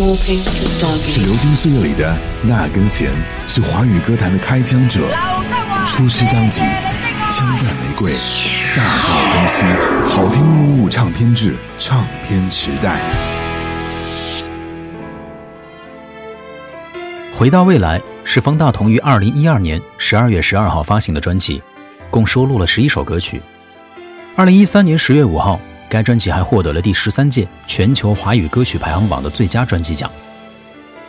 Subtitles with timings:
[0.00, 3.10] 是流金岁月里的那根弦，
[3.46, 5.00] 是华语歌坛的开枪者。
[5.86, 6.62] 出师当即，
[7.30, 8.12] 枪弹玫瑰，
[8.74, 9.66] 大道东西，
[10.08, 12.98] 好听录入唱片制，唱片时代。
[17.34, 21.62] 回到未来是方大同于二零一二年十二月十二号发行的专辑，
[22.10, 23.42] 共收录了十一首歌曲。
[24.34, 25.60] 二零一三年十月五号，
[25.90, 30.10] 该专辑还获得了第十三届全球华语歌曲排行榜的最佳专辑奖。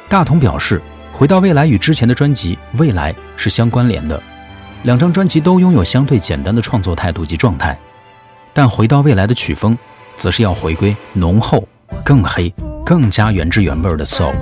[0.10, 0.82] 大同表示，
[1.14, 4.22] 回到未来与之前的专辑《未来》是相关联的。
[4.82, 7.78] 两张专辑都拥有相对简单的创作态度及状态，
[8.52, 9.78] 但回到未来的曲风，
[10.18, 11.64] 则是要回归浓厚、
[12.04, 12.52] 更黑、
[12.84, 14.34] 更加原汁原味的 soul。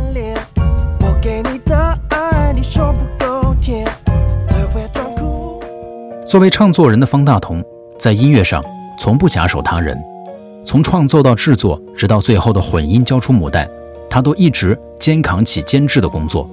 [6.26, 7.62] 作为唱作人的方大同，
[8.00, 8.64] 在音乐上
[8.98, 10.00] 从不假手他人，
[10.66, 13.68] 从创作到制作，直到最后的混音交出母带，
[14.10, 16.50] 他都一直肩扛起监制的工作。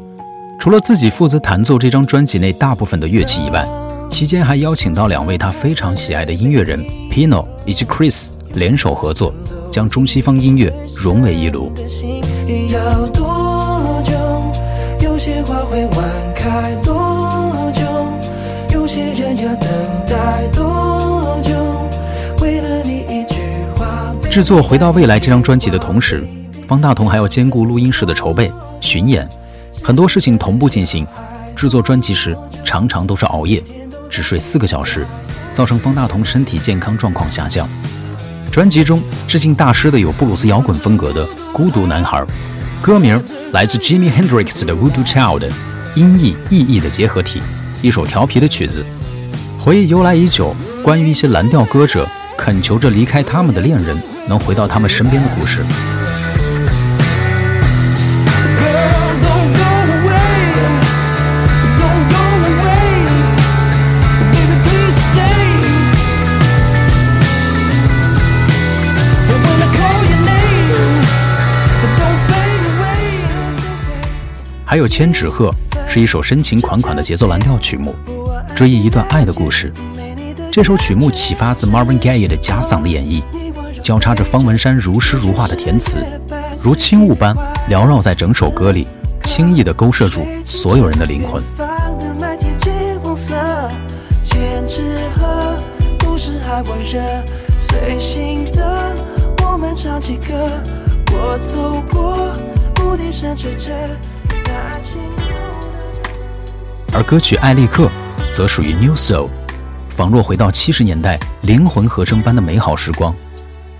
[0.58, 3.66] 除了自己负责弹奏这张专辑内大部分的乐器以外，
[4.08, 9.34] 期间还邀请到两位他非常喜爱的音乐人 Pino 以及 Chris 联手合作，
[9.70, 11.70] 将中西方音乐融为一炉。
[19.60, 19.70] 等
[20.06, 20.48] 待
[24.36, 26.22] 制作《回到未来》这张专辑的同时，
[26.68, 29.26] 方大同还要兼顾录音室的筹备、巡演。
[29.82, 31.06] 很多事情同步进行，
[31.56, 33.64] 制作专辑时常常都是熬夜，
[34.10, 35.06] 只睡四个小时，
[35.54, 37.66] 造成方大同身体健康状况下降。
[38.52, 42.18] 专辑中致敬大师的有布鲁斯摇滚风格的《孤独男孩》，
[42.82, 43.18] 歌名
[43.54, 45.40] 来自 Jimi Hendrix 的《Voodoo Child》，
[45.94, 47.40] 音译意义的结合体，
[47.80, 48.84] 一首调皮的曲子，
[49.58, 53.96] 回忆由来已久，关于一些蓝调歌者恳求着离开他们的恋人
[54.28, 55.64] 能回到他们身边的故事。
[74.68, 75.54] 还有《千纸鹤》
[75.88, 77.96] 是一首深情款款的节奏蓝调曲目，
[78.54, 79.72] 追忆一段爱的故事。
[80.56, 83.22] 这首曲目启发自 Marvin Gaye 的假嗓的演绎，
[83.82, 85.98] 交叉着方文山如诗如画的填词，
[86.64, 87.36] 如轻雾般
[87.68, 88.88] 缭绕在整首歌里，
[89.22, 91.42] 轻易地勾射住所有人的灵魂。
[106.94, 107.84] 而歌曲《艾利克》
[108.32, 109.28] 则属于 New Soul，
[109.96, 113.16] 仿若回到七十年代灵魂合声般的美好时光，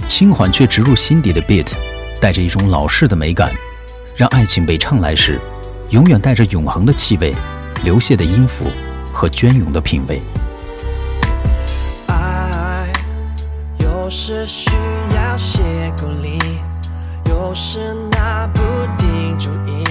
[0.09, 1.75] 轻缓却植入心底的 beat，
[2.19, 3.53] 带着一种老式的美感，
[4.15, 5.39] 让爱情被唱来时，
[5.91, 7.35] 永远带着永恒的气味，
[7.85, 8.73] 流泻的音符
[9.13, 10.23] 和隽永的品味。
[12.09, 12.91] 爱
[13.81, 14.71] 有时需
[15.15, 15.63] 要些
[15.99, 16.39] 鼓励，
[17.29, 18.63] 有时拿不
[18.97, 19.85] 定主意，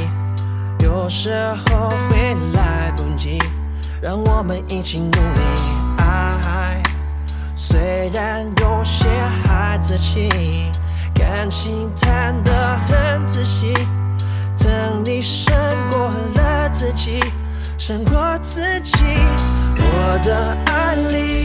[0.83, 1.31] 有时
[1.69, 3.37] 候会来不及，
[4.01, 5.84] 让我们一起努力。
[7.75, 9.05] 虽然有些
[9.43, 10.29] 孩子气，
[11.13, 13.73] 感情谈得很仔细，
[14.57, 15.53] 等你胜
[15.91, 17.19] 过了自己，
[17.77, 18.95] 胜过自己，
[19.77, 21.44] 我的爱里